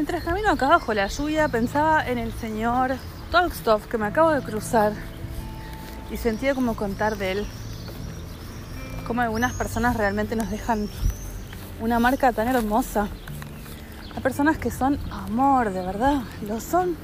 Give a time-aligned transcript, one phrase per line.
[0.00, 2.96] Mientras camino acá bajo la lluvia pensaba en el señor
[3.30, 4.94] Tolstov que me acabo de cruzar
[6.10, 7.46] y sentía como contar de él.
[9.06, 10.88] Como algunas personas realmente nos dejan
[11.82, 13.08] una marca tan hermosa.
[14.16, 16.96] Hay personas que son amor, de verdad, lo son.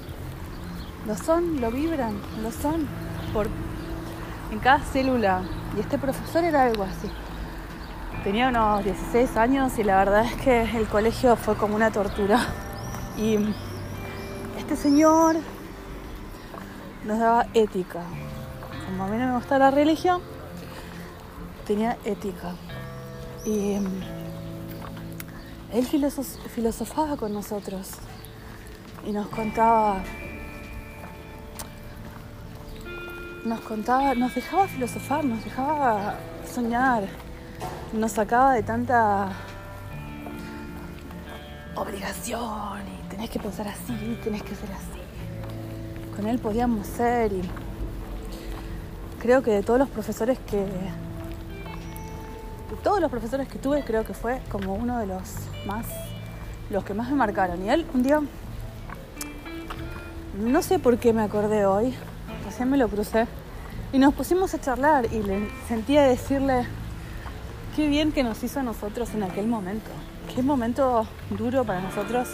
[1.07, 2.89] Lo son, lo vibran, lo son.
[3.35, 3.49] Por,
[4.51, 5.43] en cada célula.
[5.77, 7.11] Y este profesor era algo así.
[8.25, 12.41] Tenía unos 16 años y la verdad es que el colegio fue como una tortura.
[13.19, 13.39] Y
[14.59, 15.37] este señor
[17.05, 18.03] nos daba ética.
[18.87, 20.21] Como a mí no me gusta la religión,
[21.67, 22.55] tenía ética.
[23.45, 23.79] Y
[25.73, 27.93] él filosofaba con nosotros
[29.07, 30.03] y nos contaba,
[33.45, 36.17] nos contaba, nos dejaba filosofar, nos dejaba
[36.53, 37.05] soñar,
[37.93, 39.31] nos sacaba de tanta
[41.77, 45.01] obligación y tenés que pensar así, tenés que ser así.
[46.17, 47.43] Con él podíamos ser y
[49.21, 50.91] creo que de todos los profesores que de
[52.83, 55.35] todos los profesores que tuve creo que fue como uno de los
[55.67, 55.87] más
[56.71, 58.21] los que más me marcaron y él un día
[60.39, 61.95] no sé por qué me acordé hoy
[62.45, 63.27] recién me lo crucé
[63.93, 66.67] y nos pusimos a charlar y le sentía decirle
[67.77, 69.91] qué bien que nos hizo a nosotros en aquel momento
[70.35, 72.27] qué momento duro para nosotros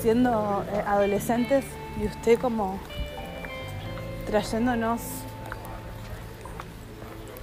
[0.00, 1.64] siendo eh, adolescentes
[2.00, 2.78] y usted como
[4.26, 5.00] trayéndonos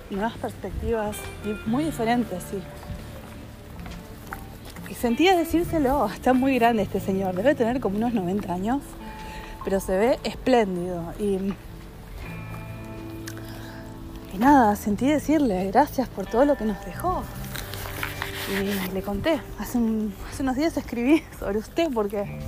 [0.09, 2.57] nuevas perspectivas y muy diferentes, sí.
[4.89, 8.81] Y sentía decírselo, está muy grande este señor, debe tener como unos 90 años,
[9.65, 11.13] pero se ve espléndido.
[11.19, 11.53] Y,
[14.37, 17.23] y nada, sentí decirle gracias por todo lo que nos dejó.
[18.51, 22.39] Y le conté, hace, unos días escribí sobre usted porque,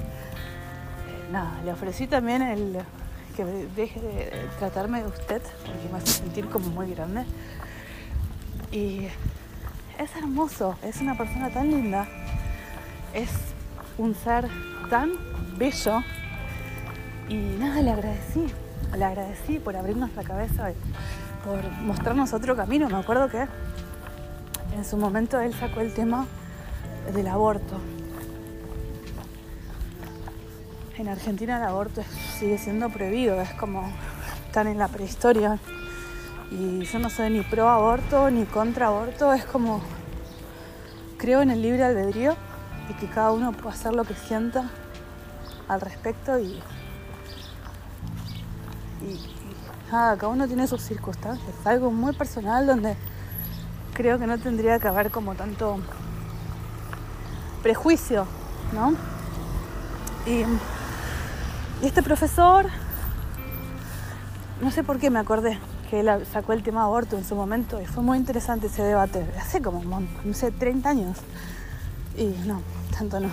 [1.31, 2.77] nada, le ofrecí también el,
[3.35, 7.25] que deje de tratarme de usted, porque me hace sentir como muy grande.
[8.71, 9.07] Y
[9.97, 12.07] es hermoso, es una persona tan linda,
[13.13, 13.31] es
[13.97, 14.47] un ser
[14.91, 15.13] tan
[15.57, 16.03] bello.
[17.29, 18.45] Y nada, le agradecí,
[18.95, 20.75] le agradecí por abrirnos la cabeza y
[21.43, 22.89] por mostrarnos otro camino.
[22.89, 23.47] Me acuerdo que
[24.75, 26.25] en su momento él sacó el tema
[27.13, 27.79] del aborto
[30.99, 32.03] en Argentina el aborto
[32.37, 33.89] sigue siendo prohibido, es como
[34.45, 35.57] están en la prehistoria.
[36.51, 39.81] Y yo no soy ni pro aborto ni contra aborto, es como
[41.17, 42.35] creo en el libre albedrío
[42.89, 44.69] y que cada uno puede hacer lo que sienta
[45.69, 46.61] al respecto y,
[49.01, 51.55] y, nada, cada uno tiene sus circunstancias.
[51.65, 52.95] Algo muy personal donde
[53.93, 55.79] creo que no tendría que haber como tanto
[57.61, 58.25] prejuicio,
[58.73, 58.93] ¿no?
[60.25, 60.43] Y
[61.85, 62.67] este profesor,
[64.61, 67.81] no sé por qué me acordé que él sacó el tema aborto en su momento
[67.81, 69.81] y fue muy interesante ese debate, hace como,
[70.23, 71.17] no sé, 30 años.
[72.15, 72.61] Y no,
[72.95, 73.29] tanto no,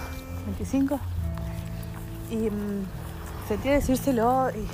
[0.47, 0.99] 25.
[2.31, 2.87] Y mmm,
[3.49, 4.67] sentí decírselo y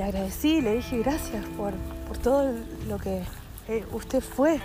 [0.00, 1.74] le agradecí, le dije gracias por,
[2.22, 2.54] todo
[2.88, 3.22] lo que
[3.68, 4.58] eh, usted fue.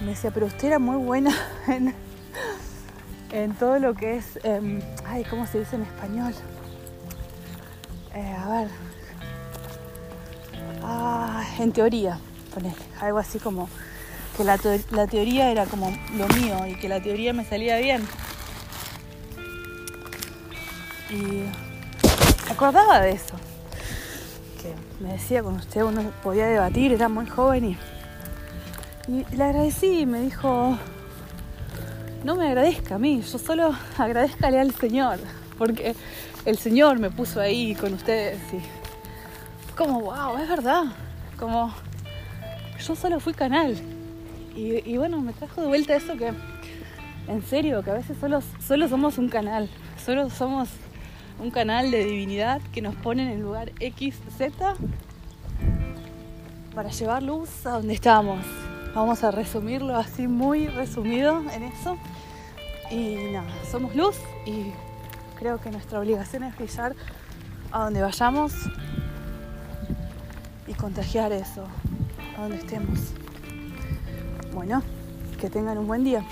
[0.00, 1.34] Me decía, pero usted era muy buena
[1.66, 1.92] en,
[3.32, 6.32] en todo lo que es, em, ay, ¿cómo se dice en español?
[8.14, 8.68] Eh, a ver,
[10.84, 12.20] ah, en teoría,
[13.00, 13.68] algo así como
[14.36, 14.56] que la,
[14.92, 18.06] la teoría era como lo mío y que la teoría me salía bien.
[21.10, 21.42] Y
[22.52, 23.34] acordaba de eso,
[24.56, 27.78] que me decía con usted uno podía debatir, era muy joven y,
[29.08, 30.76] y le agradecí y me dijo,
[32.24, 35.18] no me agradezca a mí, yo solo agradezcale al Señor,
[35.58, 35.94] porque
[36.44, 38.60] el Señor me puso ahí con ustedes y
[39.76, 40.84] como, wow, es verdad,
[41.38, 41.72] como
[42.84, 43.76] yo solo fui canal.
[44.54, 46.32] Y, bueno, me trajo de vuelta eso que,
[47.28, 49.68] en serio, que a veces solo, solo somos un canal,
[50.02, 50.70] solo somos
[51.38, 54.74] un canal de divinidad que nos pone en el lugar X, Z
[56.74, 58.44] para llevar luz a donde estamos.
[58.94, 61.96] Vamos a resumirlo así muy resumido en eso.
[62.90, 64.16] Y nada, somos luz
[64.46, 64.72] y
[65.38, 66.96] Creo que nuestra obligación es brillar
[67.70, 68.54] a donde vayamos
[70.66, 71.64] y contagiar eso
[72.38, 72.98] a donde estemos.
[74.54, 74.82] Bueno,
[75.38, 76.24] que tengan un buen día.